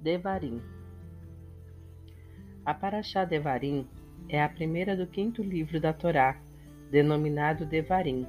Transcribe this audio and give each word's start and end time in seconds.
Devarim. 0.00 0.62
A 2.64 2.72
Paraxá 2.72 3.26
Devarim 3.26 3.86
é 4.30 4.42
a 4.42 4.48
primeira 4.48 4.96
do 4.96 5.06
quinto 5.06 5.42
livro 5.42 5.78
da 5.78 5.92
Torá, 5.92 6.40
denominado 6.90 7.66
Devarim, 7.66 8.26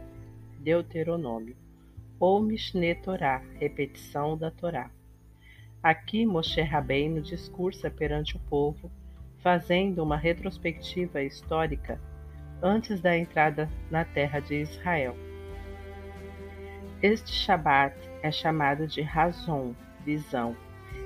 Deuteronômio, 0.59 1.55
ou 2.19 2.41
Mishneh 2.41 2.95
Torá, 2.95 3.41
repetição 3.57 4.37
da 4.37 4.51
Torá. 4.51 4.91
Aqui 5.81 6.25
Moshe 6.25 6.59
Rabbeinu 6.59 7.21
discursa 7.21 7.89
perante 7.89 8.35
o 8.35 8.39
povo, 8.49 8.91
fazendo 9.39 10.03
uma 10.03 10.17
retrospectiva 10.17 11.23
histórica 11.23 12.01
antes 12.61 12.99
da 12.99 13.17
entrada 13.17 13.69
na 13.89 14.03
terra 14.03 14.41
de 14.41 14.55
Israel. 14.55 15.15
Este 17.01 17.31
Shabat 17.31 17.95
é 18.21 18.29
chamado 18.29 18.85
de 18.85 19.01
Razon, 19.01 19.73
visão, 20.03 20.53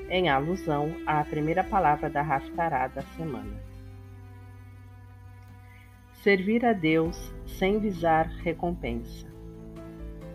em 0.10 0.30
alusão 0.30 0.96
à 1.06 1.24
primeira 1.24 1.64
palavra 1.64 2.10
da 2.10 2.22
Haftará 2.22 2.88
da 2.88 3.02
semana. 3.02 3.60
Servir 6.14 6.66
a 6.66 6.74
Deus 6.74 7.34
sem 7.46 7.80
visar 7.80 8.28
recompensa. 8.44 9.28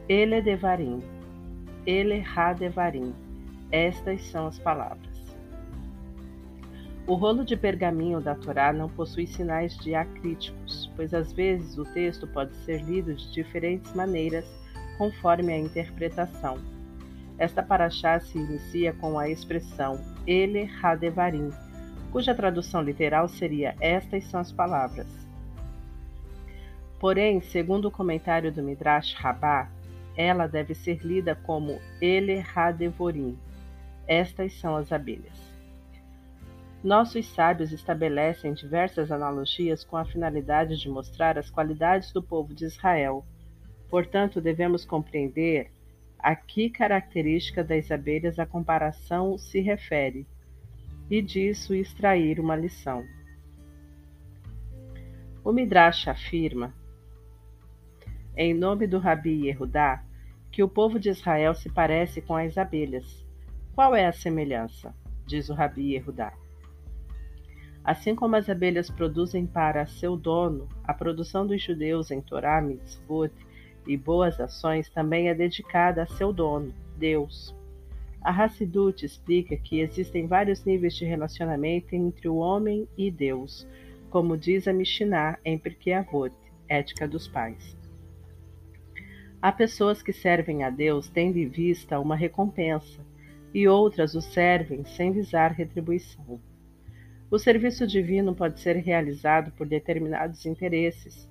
Ele 0.09 0.37
é 0.37 0.41
Devarim, 0.41 1.03
ele 1.87 2.15
é 2.15 2.25
Hadevarim. 2.25 3.15
Estas 3.73 4.23
são 4.25 4.49
as 4.49 4.59
palavras. 4.59 5.09
O 7.07 7.15
rolo 7.15 7.45
de 7.45 7.57
pergaminho 7.57 8.21
da 8.21 8.35
Torá 8.35 8.73
não 8.73 8.89
possui 8.89 9.27
sinais 9.27 9.77
diacríticos, 9.79 10.93
pois 10.95 11.15
às 11.15 11.33
vezes 11.33 11.77
o 11.79 11.85
texto 11.85 12.27
pode 12.29 12.55
ser 12.59 12.83
lido 12.83 13.15
de 13.15 13.33
diferentes 13.33 13.93
maneiras 13.95 14.45
conforme 14.99 15.53
a 15.53 15.59
interpretação 15.59 16.59
esta 17.41 17.63
paraxá 17.63 18.21
se 18.21 18.37
inicia 18.37 18.93
com 18.93 19.19
a 19.19 19.27
expressão 19.31 19.99
Ele 20.27 20.71
Hadevarim, 20.83 21.51
cuja 22.13 22.35
tradução 22.35 22.83
literal 22.83 23.29
seria 23.29 23.75
Estas 23.81 24.25
são 24.25 24.39
as 24.39 24.53
palavras. 24.53 25.07
Porém, 26.99 27.41
segundo 27.41 27.89
o 27.89 27.91
comentário 27.91 28.53
do 28.53 28.63
Midrash 28.63 29.15
Rabbah, 29.15 29.71
ela 30.15 30.47
deve 30.47 30.75
ser 30.75 30.99
lida 31.03 31.35
como 31.35 31.81
Ele 31.99 32.45
Hadevorim. 32.55 33.39
Estas 34.07 34.53
são 34.61 34.77
as 34.77 34.93
abelhas. 34.93 35.41
Nossos 36.85 37.27
sábios 37.27 37.73
estabelecem 37.73 38.53
diversas 38.53 39.11
analogias 39.11 39.83
com 39.83 39.97
a 39.97 40.05
finalidade 40.05 40.79
de 40.79 40.91
mostrar 40.91 41.39
as 41.39 41.49
qualidades 41.49 42.13
do 42.13 42.23
povo 42.23 42.53
de 42.53 42.67
Israel. 42.67 43.25
Portanto, 43.89 44.43
devemos 44.43 44.85
compreender 44.85 45.71
a 46.23 46.35
que 46.37 46.71
característica 46.71 47.63
das 47.65 47.91
abelhas 47.91 48.39
a 48.39 48.47
comparação 48.47 49.37
se 49.39 49.61
refere, 49.61 50.27
e 51.11 51.21
disso 51.21 51.75
extrair 51.75 52.39
uma 52.39 52.55
lição. 52.55 53.05
O 55.43 55.53
Midrash 55.53 56.07
afirma, 56.07 56.75
em 58.37 58.55
nome 58.55 58.87
do 58.87 58.99
Rabi 58.99 59.47
Yehudá, 59.47 60.05
que 60.53 60.63
o 60.63 60.69
povo 60.69 60.99
de 60.99 61.09
Israel 61.09 61.55
se 61.55 61.69
parece 61.71 62.21
com 62.21 62.37
as 62.37 62.57
abelhas. 62.57 63.27
Qual 63.75 63.95
é 63.95 64.07
a 64.07 64.13
semelhança? 64.13 64.95
Diz 65.27 65.49
o 65.49 65.55
Rabi 65.55 65.95
Yehudá. 65.95 66.33
Assim 67.83 68.15
como 68.15 68.37
as 68.37 68.49
abelhas 68.49 68.91
produzem 68.91 69.47
para 69.47 69.87
seu 69.87 70.17
dono, 70.17 70.69
a 70.85 70.93
produção 70.93 71.47
dos 71.47 71.63
judeus 71.63 72.11
em 72.11 72.21
Torá, 72.21 72.61
Mitzvot 72.61 73.33
e 73.87 73.97
boas 73.97 74.41
ações 74.41 74.89
também 74.91 75.29
é 75.29 75.35
dedicada 75.35 76.03
a 76.03 76.07
seu 76.07 76.33
dono, 76.33 76.73
Deus. 76.97 77.55
A 78.23 78.31
Hassidut 78.31 79.05
explica 79.05 79.57
que 79.57 79.81
existem 79.81 80.27
vários 80.27 80.65
níveis 80.65 80.95
de 80.95 81.05
relacionamento 81.05 81.95
entre 81.95 82.29
o 82.29 82.37
homem 82.37 82.87
e 82.97 83.11
Deus, 83.11 83.67
como 84.11 84.37
diz 84.37 84.69
a 84.69 84.73
Mishnah 84.73 85.39
em 85.45 85.59
Pirkei 85.59 85.95
Avot, 85.95 86.35
Ética 86.69 87.09
dos 87.09 87.27
Pais. 87.27 87.77
Há 89.41 89.51
pessoas 89.51 90.03
que 90.03 90.13
servem 90.13 90.65
a 90.65 90.71
Deus 90.71 91.09
tendo 91.09 91.39
em 91.39 91.49
vista 91.49 91.99
uma 91.99 92.15
recompensa, 92.15 93.01
e 93.55 93.67
outras 93.67 94.15
o 94.15 94.21
servem 94.21 94.85
sem 94.85 95.13
visar 95.13 95.53
retribuição. 95.53 96.39
O 97.31 97.39
serviço 97.39 97.87
divino 97.87 98.35
pode 98.35 98.61
ser 98.61 98.77
realizado 98.77 99.53
por 99.53 99.67
determinados 99.67 100.45
interesses, 100.45 101.30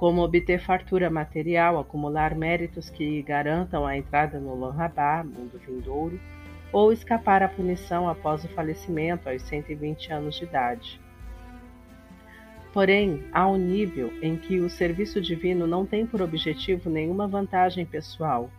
como 0.00 0.22
obter 0.22 0.58
fartura 0.58 1.10
material, 1.10 1.78
acumular 1.78 2.34
méritos 2.34 2.88
que 2.88 3.20
garantam 3.20 3.84
a 3.84 3.98
entrada 3.98 4.40
no 4.40 4.58
Lanrabá, 4.58 5.22
mundo 5.22 5.60
vindouro, 5.62 6.18
ou 6.72 6.90
escapar 6.90 7.42
à 7.42 7.48
punição 7.48 8.08
após 8.08 8.42
o 8.42 8.48
falecimento 8.48 9.28
aos 9.28 9.42
120 9.42 10.10
anos 10.10 10.36
de 10.36 10.44
idade. 10.44 10.98
Porém, 12.72 13.24
há 13.30 13.46
um 13.46 13.58
nível 13.58 14.10
em 14.22 14.38
que 14.38 14.58
o 14.60 14.70
serviço 14.70 15.20
divino 15.20 15.66
não 15.66 15.84
tem 15.84 16.06
por 16.06 16.22
objetivo 16.22 16.88
nenhuma 16.88 17.28
vantagem 17.28 17.84
pessoal, 17.84 18.50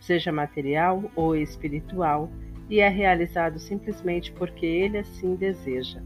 seja 0.00 0.32
material 0.32 1.04
ou 1.14 1.36
espiritual, 1.36 2.28
e 2.68 2.80
é 2.80 2.88
realizado 2.88 3.60
simplesmente 3.60 4.32
porque 4.32 4.66
ele 4.66 4.98
assim 4.98 5.36
deseja. 5.36 6.02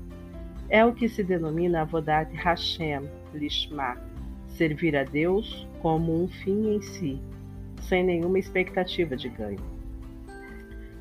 É 0.68 0.84
o 0.84 0.92
que 0.92 1.08
se 1.08 1.24
denomina 1.24 1.80
Avodat 1.80 2.30
Hashem, 2.34 3.08
Lishma, 3.32 4.11
servir 4.52 4.96
a 4.96 5.04
Deus 5.04 5.66
como 5.80 6.22
um 6.22 6.28
fim 6.28 6.74
em 6.74 6.82
si, 6.82 7.20
sem 7.82 8.04
nenhuma 8.04 8.38
expectativa 8.38 9.16
de 9.16 9.28
ganho. 9.28 9.60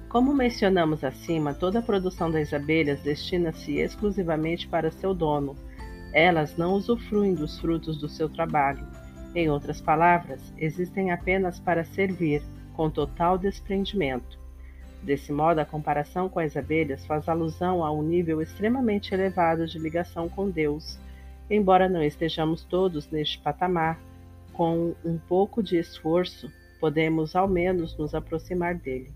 Como 0.10 0.34
mencionamos 0.34 1.04
acima, 1.04 1.54
toda 1.54 1.80
a 1.80 1.82
produção 1.82 2.30
das 2.30 2.54
abelhas 2.54 3.02
destina-se 3.02 3.78
exclusivamente 3.78 4.68
para 4.68 4.92
seu 4.92 5.14
dono. 5.14 5.56
Elas 6.14 6.58
não 6.58 6.74
usufruem 6.74 7.34
dos 7.34 7.58
frutos 7.60 7.98
do 7.98 8.10
seu 8.10 8.28
trabalho. 8.28 8.86
Em 9.34 9.50
outras 9.50 9.80
palavras, 9.80 10.54
existem 10.58 11.12
apenas 11.12 11.60
para 11.62 11.86
servir, 11.86 12.42
com 12.74 12.90
total 12.90 13.38
desprendimento. 13.38 14.38
Desse 15.02 15.32
modo, 15.32 15.60
a 15.60 15.66
comparação 15.66 16.28
com 16.28 16.40
as 16.40 16.58
abelhas 16.58 17.06
faz 17.06 17.30
alusão 17.30 17.84
a 17.84 17.92
um 17.92 18.04
nível 18.04 18.42
extremamente 18.42 19.14
elevado 19.14 19.66
de 19.66 19.80
ligação 19.80 20.28
com 20.28 20.50
Deus 20.50 21.00
Embora 21.52 21.90
não 21.90 22.02
estejamos 22.02 22.64
todos 22.64 23.12
neste 23.12 23.38
patamar, 23.40 24.00
com 24.54 24.96
um 25.04 25.18
pouco 25.18 25.62
de 25.62 25.78
esforço, 25.78 26.50
podemos 26.80 27.36
ao 27.36 27.46
menos 27.46 27.98
nos 27.98 28.16
aproximar 28.16 28.74
dele. 28.76 29.14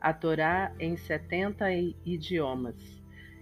a 0.00 0.14
Torá 0.14 0.72
em 0.80 0.96
setenta 0.96 1.70
idiomas. 1.72 2.76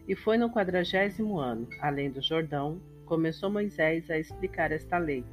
E 0.09 0.17
foi 0.17 0.37
no 0.37 0.51
quadragésimo 0.51 1.39
ano, 1.39 1.69
além 1.81 2.11
do 2.11 2.21
Jordão, 2.21 2.81
começou 3.05 3.49
Moisés 3.49 4.11
a 4.11 4.19
explicar 4.19 4.73
esta 4.73 4.99
lei. 4.99 5.25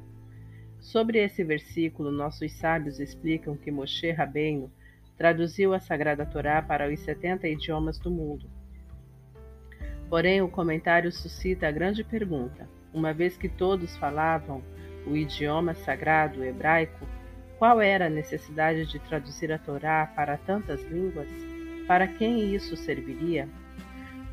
Sobre 0.86 1.18
esse 1.18 1.42
versículo, 1.42 2.12
nossos 2.12 2.52
sábios 2.52 3.00
explicam 3.00 3.56
que 3.56 3.72
Moshe 3.72 4.12
Rabbeinu 4.12 4.70
traduziu 5.18 5.74
a 5.74 5.80
Sagrada 5.80 6.24
Torá 6.24 6.62
para 6.62 6.88
os 6.88 7.00
70 7.00 7.48
idiomas 7.48 7.98
do 7.98 8.08
mundo. 8.08 8.48
Porém, 10.08 10.40
o 10.42 10.48
comentário 10.48 11.10
suscita 11.10 11.66
a 11.66 11.72
grande 11.72 12.04
pergunta: 12.04 12.68
uma 12.94 13.12
vez 13.12 13.36
que 13.36 13.48
todos 13.48 13.96
falavam 13.96 14.62
o 15.04 15.16
idioma 15.16 15.74
sagrado 15.74 16.44
hebraico, 16.44 17.04
qual 17.58 17.80
era 17.80 18.06
a 18.06 18.10
necessidade 18.10 18.86
de 18.86 19.00
traduzir 19.00 19.50
a 19.50 19.58
Torá 19.58 20.06
para 20.14 20.36
tantas 20.36 20.84
línguas? 20.84 21.28
Para 21.88 22.06
quem 22.06 22.54
isso 22.54 22.76
serviria? 22.76 23.48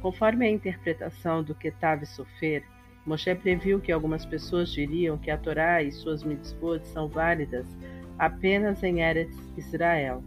Conforme 0.04 0.46
a 0.46 0.52
interpretação 0.52 1.42
do 1.44 1.56
Ketav 1.56 2.06
Sofer, 2.06 2.64
Moshe 3.06 3.36
previu 3.36 3.80
que 3.80 3.92
algumas 3.92 4.26
pessoas 4.26 4.72
diriam 4.72 5.18
que 5.18 5.30
a 5.30 5.38
Torá 5.38 5.84
e 5.84 5.92
suas 5.92 6.24
mitzvot 6.24 6.86
são 6.88 7.08
válidas 7.08 7.68
apenas 8.18 8.82
em 8.84 9.02
Eretz 9.02 9.38
Israel, 9.58 10.24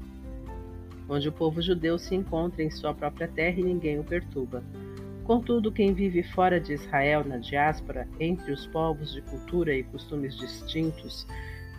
onde 1.09 1.29
o 1.29 1.33
povo 1.33 1.63
judeu 1.63 1.99
se 1.99 2.15
encontra 2.15 2.63
em 2.63 2.71
sua 2.71 2.93
própria 2.93 3.29
terra 3.29 3.61
e 3.61 3.63
ninguém 3.63 3.99
o 3.99 4.05
perturba. 4.05 4.63
Contudo, 5.25 5.73
quem 5.73 5.93
vive 5.93 6.23
fora 6.23 6.61
de 6.61 6.75
Israel, 6.75 7.25
na 7.25 7.39
diáspora, 7.39 8.07
entre 8.21 8.53
os 8.53 8.67
povos 8.67 9.13
de 9.13 9.23
cultura 9.23 9.75
e 9.75 9.83
costumes 9.83 10.37
distintos, 10.37 11.27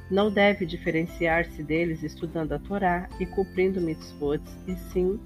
não 0.09 0.31
deve 0.31 0.65
diferenciar-se 0.65 1.63
deles 1.63 2.03
estudando 2.03 2.53
a 2.53 2.59
Torá 2.59 3.07
e 3.19 3.25
cumprindo 3.25 3.79
mitzvot, 3.79 4.41
e 4.67 4.75
sim 4.75 5.19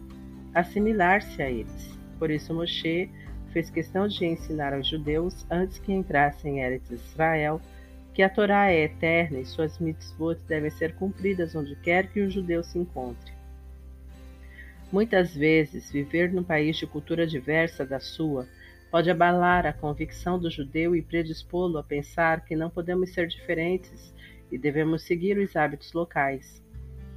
assimilar-se 0.53 1.41
a 1.41 1.49
eles. 1.49 1.97
Por 2.19 2.29
isso, 2.29 2.53
Moshe 2.53 3.09
fez 3.51 3.69
questão 3.69 4.07
de 4.07 4.25
ensinar 4.25 4.73
aos 4.73 4.87
judeus, 4.87 5.45
antes 5.49 5.77
que 5.77 5.93
entrassem 5.93 6.57
em 6.57 6.63
Eretz 6.63 6.89
Israel, 6.89 7.61
que 8.13 8.21
a 8.21 8.29
Torá 8.29 8.71
é 8.71 8.83
eterna 8.83 9.39
e 9.39 9.45
suas 9.45 9.79
mitzvot 9.79 10.37
devem 10.47 10.69
ser 10.69 10.95
cumpridas 10.95 11.55
onde 11.55 11.75
quer 11.77 12.07
que 12.07 12.21
o 12.21 12.29
judeu 12.29 12.63
se 12.63 12.77
encontre. 12.77 13.31
Muitas 14.91 15.33
vezes, 15.33 15.89
viver 15.89 16.33
num 16.33 16.43
país 16.43 16.75
de 16.75 16.85
cultura 16.85 17.25
diversa 17.25 17.85
da 17.85 17.99
sua 17.99 18.45
pode 18.91 19.09
abalar 19.09 19.65
a 19.65 19.71
convicção 19.71 20.37
do 20.37 20.51
judeu 20.51 20.93
e 20.93 21.01
predispô-lo 21.01 21.77
a 21.77 21.83
pensar 21.83 22.43
que 22.43 22.57
não 22.57 22.69
podemos 22.69 23.13
ser 23.13 23.27
diferentes 23.27 24.13
e 24.51 24.57
devemos 24.57 25.03
seguir 25.03 25.37
os 25.37 25.55
hábitos 25.55 25.93
locais. 25.93 26.61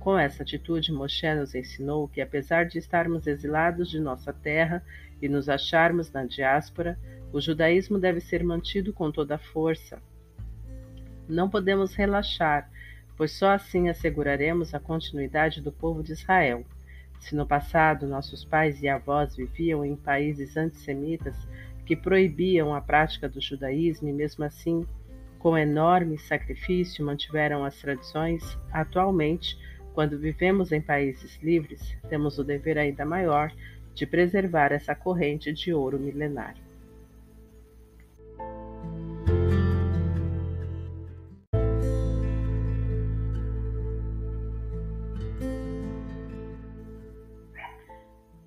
Com 0.04 0.18
essa 0.18 0.42
atitude, 0.42 0.92
Moshe 0.92 1.34
nos 1.34 1.54
ensinou 1.54 2.06
que, 2.06 2.20
apesar 2.20 2.66
de 2.66 2.76
estarmos 2.76 3.26
exilados 3.26 3.88
de 3.88 3.98
nossa 3.98 4.34
terra 4.34 4.84
e 5.22 5.30
nos 5.30 5.48
acharmos 5.48 6.12
na 6.12 6.26
diáspora, 6.26 6.98
o 7.32 7.40
judaísmo 7.40 7.98
deve 7.98 8.20
ser 8.20 8.44
mantido 8.44 8.92
com 8.92 9.10
toda 9.10 9.36
a 9.36 9.38
força. 9.38 10.02
Não 11.26 11.48
podemos 11.48 11.94
relaxar, 11.94 12.70
pois 13.16 13.32
só 13.32 13.52
assim 13.52 13.88
asseguraremos 13.88 14.74
a 14.74 14.78
continuidade 14.78 15.62
do 15.62 15.72
povo 15.72 16.02
de 16.02 16.12
Israel. 16.12 16.66
Se 17.18 17.34
no 17.34 17.46
passado 17.46 18.06
nossos 18.06 18.44
pais 18.44 18.82
e 18.82 18.88
avós 18.88 19.34
viviam 19.34 19.82
em 19.82 19.96
países 19.96 20.54
antissemitas 20.54 21.48
que 21.86 21.96
proibiam 21.96 22.74
a 22.74 22.80
prática 22.82 23.26
do 23.26 23.40
judaísmo 23.40 24.06
e, 24.10 24.12
mesmo 24.12 24.44
assim, 24.44 24.86
com 25.38 25.56
enorme 25.56 26.18
sacrifício, 26.18 27.02
mantiveram 27.06 27.64
as 27.64 27.80
tradições, 27.80 28.58
atualmente, 28.70 29.56
quando 29.94 30.18
vivemos 30.18 30.72
em 30.72 30.80
países 30.80 31.40
livres, 31.40 31.96
temos 32.08 32.36
o 32.38 32.44
dever 32.44 32.76
ainda 32.76 33.04
maior 33.04 33.52
de 33.94 34.04
preservar 34.04 34.72
essa 34.72 34.92
corrente 34.92 35.52
de 35.52 35.72
ouro 35.72 36.00
milenar. 36.00 36.56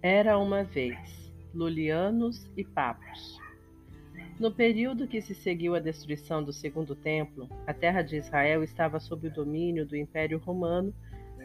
Era 0.01 0.37
uma 0.37 0.63
vez 0.63 1.31
Lulianos 1.53 2.49
e 2.57 2.63
Papos. 2.63 3.39
No 4.39 4.51
período 4.51 5.07
que 5.07 5.21
se 5.21 5.33
seguiu 5.33 5.73
à 5.73 5.79
destruição 5.79 6.43
do 6.43 6.53
Segundo 6.53 6.95
Templo, 6.95 7.49
a 7.65 7.73
terra 7.73 8.01
de 8.01 8.17
Israel 8.17 8.63
estava 8.63 8.99
sob 8.99 9.27
o 9.27 9.33
domínio 9.33 9.85
do 9.85 9.95
Império 9.95 10.37
Romano, 10.37 10.93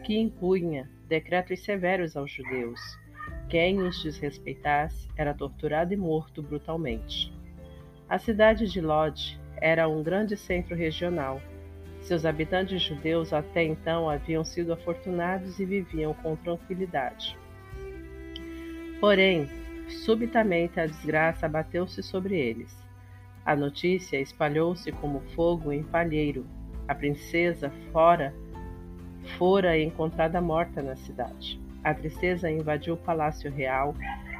que 0.03 0.19
impunha 0.19 0.89
decretos 1.07 1.63
severos 1.63 2.15
aos 2.15 2.31
judeus. 2.31 2.79
Quem 3.49 3.81
os 3.81 4.03
desrespeitasse 4.03 5.07
era 5.15 5.33
torturado 5.33 5.93
e 5.93 5.97
morto 5.97 6.41
brutalmente. 6.41 7.33
A 8.09 8.17
cidade 8.17 8.67
de 8.67 8.81
Lod 8.81 9.39
era 9.57 9.87
um 9.87 10.03
grande 10.03 10.35
centro 10.35 10.75
regional. 10.75 11.41
Seus 12.01 12.25
habitantes 12.25 12.81
judeus 12.81 13.31
até 13.31 13.63
então 13.63 14.09
haviam 14.09 14.43
sido 14.43 14.73
afortunados 14.73 15.59
e 15.59 15.65
viviam 15.65 16.13
com 16.15 16.35
tranquilidade. 16.35 17.37
Porém, 18.99 19.49
subitamente 19.87 20.79
a 20.79 20.85
desgraça 20.85 21.45
abateu-se 21.45 22.03
sobre 22.03 22.37
eles. 22.37 22.75
A 23.45 23.55
notícia 23.55 24.19
espalhou-se 24.19 24.91
como 24.93 25.21
fogo 25.35 25.71
em 25.71 25.83
palheiro. 25.83 26.45
A 26.87 26.95
princesa 26.95 27.71
fora 27.91 28.33
fora 29.37 29.79
encontrada 29.79 30.39
morta 30.41 30.81
na 30.81 30.95
cidade. 30.95 31.59
A 31.83 31.93
tristeza 31.93 32.49
invadiu 32.49 32.93
o 32.93 32.97
palácio 32.97 33.51
real 33.51 33.95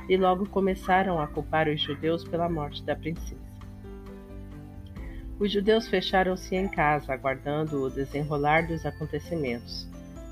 e 0.07 0.15
logo 0.18 0.47
começaram 0.47 1.19
a 1.19 1.27
culpar 1.27 1.68
os 1.68 1.81
judeus 1.81 2.24
pela 2.24 2.50
morte 2.50 2.83
da 2.83 2.95
princesa. 2.95 3.41
Os 5.39 5.51
judeus 5.51 5.88
fecharam-se 5.88 6.56
em 6.56 6.68
casa, 6.68 7.13
aguardando 7.13 7.83
o 7.83 7.89
desenrolar 7.89 8.68
dos 8.68 8.85
acontecimentos. 8.85 9.89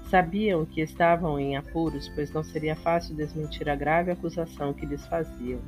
Sabiam 0.10 0.66
que 0.66 0.82
estavam 0.82 1.40
em 1.40 1.58
apuros, 1.58 2.08
pois 2.10 2.32
não 2.32 2.44
seria 2.44 2.76
fácil 2.76 3.16
desmentir 3.16 3.68
a 3.70 3.76
grave 3.76 4.12
acusação 4.12 4.74
que 4.74 4.86
lhes 4.86 5.06
faziam. 5.08 5.60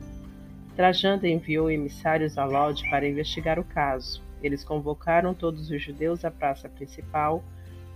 Trajano 0.75 1.25
enviou 1.25 1.69
emissários 1.69 2.37
a 2.37 2.45
Lod 2.45 2.81
para 2.89 3.07
investigar 3.07 3.59
o 3.59 3.63
caso. 3.63 4.21
Eles 4.41 4.63
convocaram 4.63 5.33
todos 5.33 5.69
os 5.69 5.81
judeus 5.81 6.25
à 6.25 6.31
praça 6.31 6.67
principal, 6.67 7.43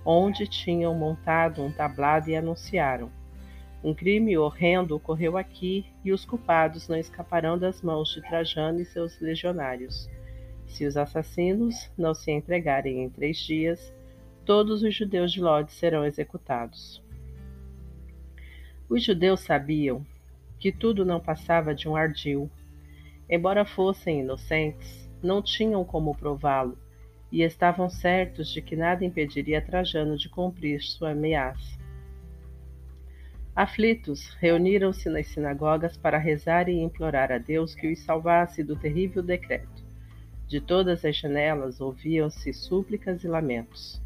onde 0.09 0.47
tinham 0.47 0.95
montado 0.95 1.61
um 1.61 1.69
tablado 1.69 2.29
e 2.29 2.35
anunciaram: 2.35 3.11
um 3.83 3.93
crime 3.93 4.37
horrendo 4.37 4.95
ocorreu 4.95 5.37
aqui 5.37 5.85
e 6.03 6.13
os 6.13 6.23
culpados 6.23 6.87
não 6.87 6.95
escaparão 6.95 7.59
das 7.59 7.81
mãos 7.81 8.09
de 8.09 8.21
Trajano 8.21 8.79
e 8.79 8.85
seus 8.85 9.19
legionários. 9.19 10.09
Se 10.65 10.85
os 10.85 10.95
assassinos 10.95 11.91
não 11.97 12.13
se 12.13 12.31
entregarem 12.31 13.03
em 13.03 13.09
três 13.09 13.37
dias, 13.37 13.93
todos 14.45 14.81
os 14.81 14.95
judeus 14.95 15.31
de 15.31 15.41
Lod 15.41 15.69
serão 15.69 16.05
executados. 16.05 17.03
Os 18.89 19.03
judeus 19.03 19.41
sabiam 19.41 20.05
que 20.57 20.71
tudo 20.71 21.03
não 21.03 21.19
passava 21.19 21.75
de 21.75 21.87
um 21.89 21.97
ardil. 21.97 22.49
Embora 23.29 23.65
fossem 23.65 24.21
inocentes, 24.21 25.09
não 25.21 25.41
tinham 25.41 25.83
como 25.83 26.15
prová-lo 26.15 26.77
e 27.31 27.41
estavam 27.43 27.89
certos 27.89 28.51
de 28.51 28.61
que 28.61 28.75
nada 28.75 29.03
impediria 29.03 29.61
Trajano 29.61 30.17
de 30.17 30.29
cumprir 30.29 30.81
sua 30.81 31.11
ameaça. 31.11 31.77
Aflitos, 33.55 34.29
reuniram-se 34.39 35.09
nas 35.09 35.27
sinagogas 35.27 35.97
para 35.97 36.17
rezar 36.17 36.69
e 36.69 36.79
implorar 36.79 37.31
a 37.31 37.37
Deus 37.37 37.73
que 37.73 37.91
os 37.91 37.99
salvasse 37.99 38.63
do 38.63 38.75
terrível 38.75 39.23
decreto. 39.23 39.83
De 40.47 40.61
todas 40.61 41.03
as 41.03 41.17
janelas 41.17 41.81
ouviam-se 41.81 42.53
súplicas 42.53 43.23
e 43.23 43.27
lamentos. 43.27 44.01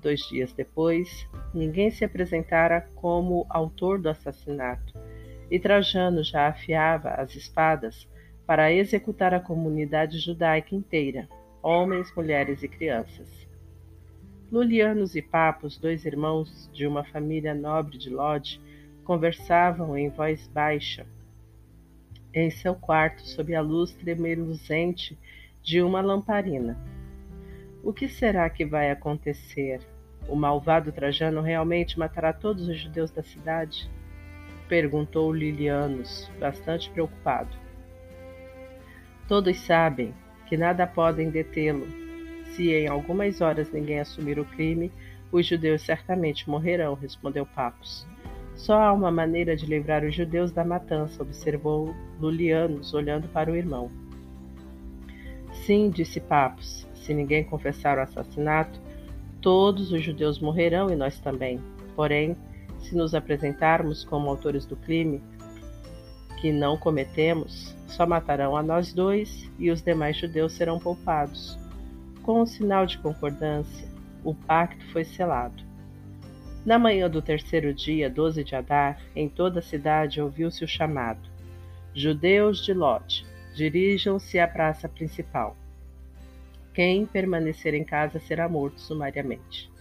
Dois 0.00 0.20
dias 0.28 0.52
depois, 0.52 1.26
ninguém 1.52 1.90
se 1.90 2.04
apresentara 2.04 2.88
como 2.94 3.46
autor 3.48 4.00
do 4.00 4.08
assassinato, 4.08 4.94
e 5.50 5.58
Trajano 5.58 6.22
já 6.22 6.46
afiava 6.46 7.10
as 7.10 7.34
espadas 7.34 8.08
para 8.46 8.72
executar 8.72 9.34
a 9.34 9.40
comunidade 9.40 10.18
judaica 10.18 10.74
inteira, 10.74 11.28
homens, 11.64 12.14
mulheres 12.14 12.62
e 12.62 12.68
crianças. 12.68 13.48
Lulianos 14.52 15.14
e 15.16 15.22
Papos, 15.22 15.78
dois 15.78 16.04
irmãos 16.04 16.68
de 16.74 16.86
uma 16.86 17.02
família 17.02 17.54
nobre 17.54 17.96
de 17.96 18.10
Lodi, 18.10 18.60
conversavam 19.02 19.96
em 19.96 20.10
voz 20.10 20.46
baixa 20.46 21.06
em 22.34 22.50
seu 22.50 22.74
quarto 22.74 23.22
sob 23.22 23.54
a 23.54 23.62
luz 23.62 23.94
tremeluzente 23.94 25.18
de 25.62 25.80
uma 25.80 26.02
lamparina. 26.02 26.76
O 27.82 27.94
que 27.94 28.08
será 28.08 28.50
que 28.50 28.66
vai 28.66 28.90
acontecer? 28.90 29.80
O 30.28 30.36
malvado 30.36 30.92
Trajano 30.92 31.40
realmente 31.40 31.98
matará 31.98 32.32
todos 32.32 32.68
os 32.68 32.78
judeus 32.78 33.10
da 33.10 33.22
cidade? 33.22 33.90
Perguntou 34.68 35.32
Lilianos, 35.32 36.30
bastante 36.38 36.90
preocupado. 36.90 37.56
Todos 39.26 39.58
sabem 39.60 40.12
que 40.46 40.56
nada 40.56 40.86
podem 40.86 41.30
detê-lo. 41.30 41.86
Se 42.54 42.70
em 42.70 42.86
algumas 42.86 43.40
horas 43.40 43.72
ninguém 43.72 44.00
assumir 44.00 44.38
o 44.38 44.44
crime, 44.44 44.90
os 45.32 45.46
judeus 45.46 45.82
certamente 45.82 46.48
morrerão, 46.48 46.94
respondeu 46.94 47.44
Papos. 47.44 48.06
Só 48.54 48.80
há 48.80 48.92
uma 48.92 49.10
maneira 49.10 49.56
de 49.56 49.66
livrar 49.66 50.04
os 50.04 50.14
judeus 50.14 50.52
da 50.52 50.64
matança, 50.64 51.22
observou 51.22 51.94
Lulianos, 52.20 52.94
olhando 52.94 53.26
para 53.28 53.50
o 53.50 53.56
irmão. 53.56 53.90
Sim, 55.52 55.90
disse 55.90 56.20
Papos, 56.20 56.86
se 56.94 57.12
ninguém 57.12 57.42
confessar 57.42 57.98
o 57.98 58.02
assassinato, 58.02 58.80
todos 59.40 59.92
os 59.92 60.02
judeus 60.02 60.38
morrerão 60.38 60.90
e 60.90 60.96
nós 60.96 61.18
também. 61.18 61.60
Porém, 61.96 62.36
se 62.78 62.94
nos 62.94 63.14
apresentarmos 63.14 64.04
como 64.04 64.30
autores 64.30 64.64
do 64.64 64.76
crime 64.76 65.20
que 66.44 66.52
não 66.52 66.76
cometemos, 66.76 67.74
só 67.86 68.06
matarão 68.06 68.54
a 68.54 68.62
nós 68.62 68.92
dois 68.92 69.50
e 69.58 69.70
os 69.70 69.80
demais 69.80 70.14
judeus 70.18 70.52
serão 70.52 70.78
poupados. 70.78 71.58
Com 72.22 72.42
um 72.42 72.44
sinal 72.44 72.84
de 72.84 72.98
concordância, 72.98 73.88
o 74.22 74.34
pacto 74.34 74.84
foi 74.92 75.04
selado. 75.04 75.62
Na 76.62 76.78
manhã 76.78 77.08
do 77.08 77.22
terceiro 77.22 77.72
dia, 77.72 78.10
12 78.10 78.44
de 78.44 78.54
Adar, 78.54 79.00
em 79.16 79.26
toda 79.26 79.60
a 79.60 79.62
cidade 79.62 80.20
ouviu-se 80.20 80.62
o 80.62 80.68
chamado: 80.68 81.26
Judeus 81.94 82.62
de 82.62 82.74
Lod, 82.74 83.24
dirijam-se 83.54 84.38
à 84.38 84.46
praça 84.46 84.86
principal. 84.86 85.56
Quem 86.74 87.06
permanecer 87.06 87.72
em 87.72 87.84
casa 87.84 88.20
será 88.20 88.46
morto 88.50 88.82
sumariamente. 88.82 89.72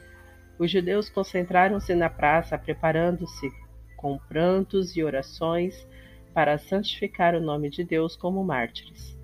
Os 0.57 0.71
judeus 0.71 1.09
concentraram-se 1.09 1.93
na 1.93 2.09
praça, 2.09 2.57
preparando-se 2.57 3.51
com 3.97 4.17
prantos 4.17 4.95
e 4.95 5.03
orações 5.03 5.85
para 6.33 6.57
santificar 6.57 7.35
o 7.35 7.41
nome 7.41 7.69
de 7.69 7.83
Deus 7.83 8.15
como 8.15 8.43
mártires. 8.43 9.17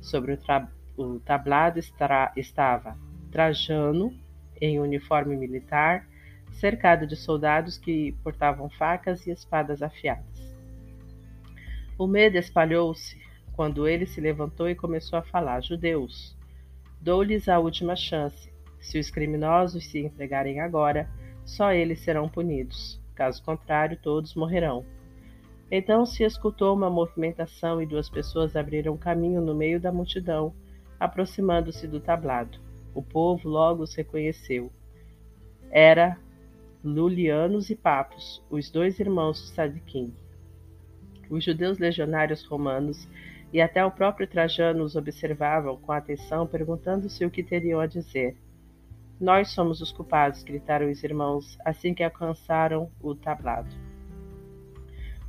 Sobre 0.00 0.34
o, 0.34 0.38
o 1.02 1.20
tablado 1.20 1.78
estava 1.78 2.96
Trajano, 3.30 4.12
em 4.60 4.78
uniforme 4.78 5.36
militar, 5.36 6.06
cercado 6.52 7.06
de 7.06 7.16
soldados 7.16 7.78
que 7.78 8.12
portavam 8.22 8.68
facas 8.70 9.26
e 9.26 9.30
espadas 9.30 9.82
afiadas. 9.82 10.56
O 11.98 12.06
medo 12.06 12.36
espalhou-se 12.36 13.20
quando 13.52 13.86
ele 13.88 14.06
se 14.06 14.20
levantou 14.20 14.68
e 14.68 14.74
começou 14.74 15.18
a 15.18 15.22
falar: 15.22 15.60
Judeus, 15.62 16.36
dou-lhes 17.00 17.48
a 17.48 17.58
última 17.58 17.96
chance. 17.96 18.52
Se 18.80 18.98
os 18.98 19.10
criminosos 19.10 19.86
se 19.86 20.00
entregarem 20.00 20.60
agora, 20.60 21.08
só 21.44 21.72
eles 21.72 22.00
serão 22.00 22.28
punidos. 22.28 23.00
Caso 23.14 23.42
contrário, 23.42 23.98
todos 24.00 24.34
morrerão. 24.34 24.84
Então 25.74 26.04
se 26.04 26.22
escutou 26.22 26.76
uma 26.76 26.90
movimentação 26.90 27.80
e 27.80 27.86
duas 27.86 28.10
pessoas 28.10 28.54
abriram 28.54 28.94
caminho 28.94 29.40
no 29.40 29.54
meio 29.54 29.80
da 29.80 29.90
multidão, 29.90 30.54
aproximando-se 31.00 31.88
do 31.88 31.98
tablado. 31.98 32.58
O 32.94 33.02
povo 33.02 33.48
logo 33.48 33.82
os 33.82 33.94
reconheceu. 33.94 34.70
Era 35.70 36.18
Lulianos 36.84 37.70
e 37.70 37.74
Papos, 37.74 38.44
os 38.50 38.70
dois 38.70 39.00
irmãos 39.00 39.40
de 39.40 39.48
Sadiquim. 39.48 40.14
Os 41.30 41.42
judeus 41.42 41.78
legionários 41.78 42.44
romanos 42.44 43.08
e 43.50 43.58
até 43.58 43.82
o 43.82 43.90
próprio 43.90 44.26
Trajano 44.26 44.84
os 44.84 44.94
observavam 44.94 45.78
com 45.78 45.90
atenção, 45.90 46.46
perguntando-se 46.46 47.24
o 47.24 47.30
que 47.30 47.42
teriam 47.42 47.80
a 47.80 47.86
dizer. 47.86 48.36
Nós 49.18 49.52
somos 49.52 49.80
os 49.80 49.90
culpados, 49.90 50.42
gritaram 50.42 50.90
os 50.90 51.02
irmãos 51.02 51.56
assim 51.64 51.94
que 51.94 52.04
alcançaram 52.04 52.90
o 53.00 53.14
tablado. 53.14 53.74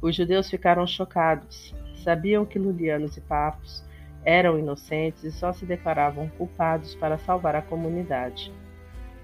Os 0.03 0.17
judeus 0.17 0.49
ficaram 0.49 0.85
chocados. 0.85 1.73
Sabiam 2.03 2.45
que 2.45 2.59
Lulianos 2.59 3.15
e 3.15 3.21
Papos 3.21 3.85
eram 4.25 4.59
inocentes 4.59 5.23
e 5.23 5.31
só 5.31 5.53
se 5.53 5.65
declaravam 5.65 6.27
culpados 6.37 6.93
para 6.93 7.17
salvar 7.17 7.55
a 7.55 7.61
comunidade. 7.61 8.51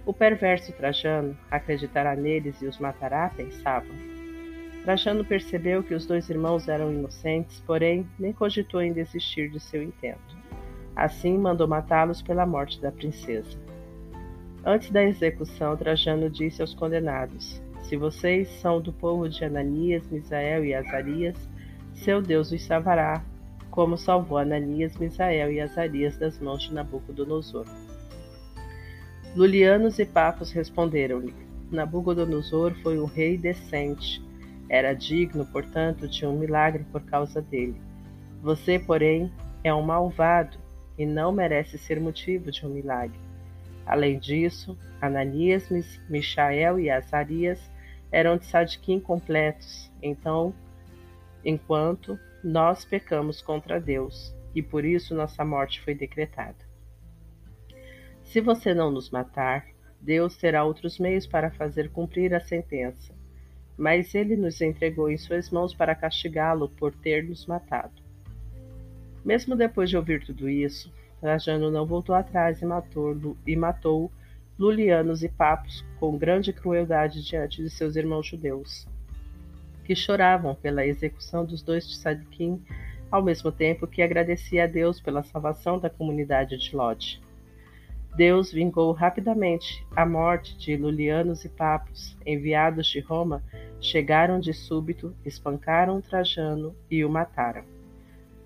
O 0.06 0.14
perverso 0.14 0.72
Trajano 0.72 1.38
acreditará 1.52 2.16
neles 2.16 2.62
e 2.62 2.66
os 2.66 2.80
matará, 2.80 3.30
pensavam. 3.36 3.94
Trajano 4.84 5.26
percebeu 5.26 5.84
que 5.84 5.94
os 5.94 6.06
dois 6.06 6.30
irmãos 6.30 6.70
eram 6.70 6.94
inocentes, 6.94 7.62
porém 7.68 8.08
nem 8.18 8.32
cogitou 8.32 8.82
em 8.82 8.94
desistir 8.94 9.50
de 9.50 9.60
seu 9.60 9.84
intento. 9.84 10.38
Assim, 10.96 11.38
mandou 11.38 11.68
matá-los 11.68 12.22
pela 12.22 12.46
morte 12.46 12.82
da 12.82 12.90
princesa. 12.90 13.60
Antes 14.64 14.90
da 14.92 15.04
execução, 15.04 15.76
Trajano 15.76 16.30
disse 16.30 16.62
aos 16.62 16.74
condenados: 16.74 17.62
Se 17.84 17.98
vocês 17.98 18.48
são 18.62 18.82
do 18.82 18.94
povo 18.94 19.28
de 19.28 19.44
Ananias, 19.44 20.08
Misael 20.10 20.64
e 20.64 20.74
Azarias, 20.74 21.36
seu 21.94 22.22
Deus 22.22 22.52
os 22.52 22.64
salvará, 22.64 23.24
como 23.72 23.98
salvou 23.98 24.38
Ananias, 24.38 24.96
Misael 24.98 25.52
e 25.52 25.60
Azarias 25.60 26.18
das 26.18 26.40
mãos 26.40 26.64
de 26.64 26.74
Nabucodonosor. 26.74 27.66
Lulianos 29.36 30.00
e 30.00 30.06
Papos 30.06 30.52
responderam-lhe: 30.52 31.34
Nabucodonosor 31.72 32.74
foi 32.82 33.00
um 33.00 33.06
rei 33.06 33.38
decente 33.38 34.22
era 34.70 34.94
digno, 34.94 35.46
portanto, 35.48 36.08
de 36.08 36.26
um 36.26 36.38
milagre 36.38 36.86
por 36.92 37.02
causa 37.02 37.42
dele. 37.42 37.82
Você, 38.42 38.78
porém, 38.78 39.32
é 39.64 39.74
um 39.74 39.82
malvado 39.82 40.58
e 40.98 41.06
não 41.06 41.32
merece 41.32 41.78
ser 41.78 42.00
motivo 42.00 42.52
de 42.52 42.66
um 42.66 42.70
milagre. 42.70 43.20
Além 43.90 44.18
disso, 44.18 44.78
Ananias, 45.02 45.68
Michael 46.08 46.80
e 46.80 46.90
Azarias 46.90 47.60
eram 48.12 48.38
de 48.38 48.46
Sadiquim 48.46 49.00
completos, 49.00 49.92
então, 50.02 50.54
enquanto 51.44 52.18
nós 52.42 52.86
pecamos 52.86 53.42
contra 53.42 53.82
Deus, 53.82 54.34
e 54.56 54.62
por 54.62 54.86
isso 54.86 55.14
nossa 55.14 55.44
morte 55.44 55.82
foi 55.82 55.94
decretada. 55.94 56.70
Se 58.24 58.40
você 58.40 58.74
não 58.74 58.92
nos 58.92 59.10
matar, 59.10 59.66
Deus 60.00 60.38
terá 60.38 60.64
outros 60.64 61.00
meios 61.00 61.28
para 61.28 61.52
fazer 61.52 61.90
cumprir 61.90 62.34
a 62.34 62.40
sentença 62.40 63.20
mas 63.80 64.14
ele 64.14 64.36
nos 64.36 64.60
entregou 64.60 65.10
em 65.10 65.18
suas 65.18 65.50
mãos 65.50 65.74
para 65.74 65.96
castigá-lo 65.96 66.68
por 66.68 66.94
ter 66.94 67.24
nos 67.24 67.46
matado. 67.46 68.04
Mesmo 69.24 69.56
depois 69.56 69.90
de 69.90 69.96
ouvir 69.96 70.22
tudo 70.26 70.50
isso, 70.50 70.92
Trajano 71.20 71.70
não 71.70 71.86
voltou 71.86 72.16
atrás 72.16 72.62
e 72.62 72.66
matou, 72.66 73.38
e 73.46 73.56
matou 73.56 74.12
Lulianos 74.58 75.24
e 75.24 75.30
Papos 75.30 75.86
com 76.00 76.18
grande 76.18 76.52
crueldade 76.52 77.24
diante 77.24 77.64
de 77.64 77.70
seus 77.70 77.96
irmãos 77.96 78.28
judeus, 78.28 78.88
que 79.86 79.96
choravam 79.96 80.56
pela 80.56 80.86
execução 80.86 81.46
dos 81.46 81.62
dois 81.62 81.88
de 81.88 81.96
Sadiquim, 81.96 82.62
ao 83.10 83.24
mesmo 83.24 83.52
tempo 83.52 83.88
que 83.88 84.02
agradecia 84.02 84.66
a 84.66 84.68
Deus 84.68 85.02
pela 85.02 85.24
salvação 85.24 85.80
da 85.80 85.90
comunidade 85.90 86.58
de 86.58 86.76
Lod. 86.76 87.22
Deus 88.16 88.52
vingou 88.52 88.92
rapidamente 88.92 89.86
a 89.96 90.06
morte 90.06 90.58
de 90.58 90.76
Lulianos 90.76 91.46
e 91.46 91.50
Papos, 91.50 92.18
enviados 92.26 92.88
de 92.88 93.00
Roma, 93.00 93.42
chegaram 93.80 94.40
de 94.40 94.54
súbito, 94.54 95.16
espancaram 95.26 96.02
Trajano 96.02 96.76
e 96.92 97.06
o 97.06 97.10
mataram. 97.10 97.79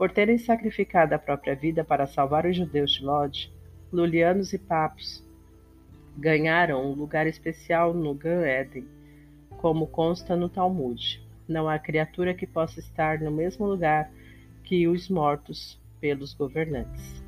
Por 0.04 0.12
terem 0.12 0.38
sacrificado 0.38 1.16
a 1.16 1.18
própria 1.18 1.56
vida 1.56 1.82
para 1.82 2.06
salvar 2.06 2.46
os 2.46 2.58
judeus 2.58 2.92
de 2.92 3.06
Lod, 3.06 3.50
Lulianos 3.90 4.52
e 4.52 4.58
Papos 4.58 5.26
ganharam 6.18 6.86
um 6.86 6.94
lugar 6.94 7.26
especial 7.26 7.94
no 7.94 8.14
Gan 8.14 8.46
Eden, 8.46 8.86
como 9.52 9.88
consta 9.88 10.36
no 10.36 10.50
Talmud. 10.50 11.26
Não 11.48 11.70
há 11.70 11.80
criatura 11.80 12.34
que 12.34 12.46
possa 12.46 12.82
estar 12.82 13.22
no 13.22 13.32
mesmo 13.32 13.66
lugar 13.66 14.12
que 14.66 14.90
os 14.90 15.08
mortos 15.08 15.82
pelos 16.02 16.34
governantes. 16.34 17.23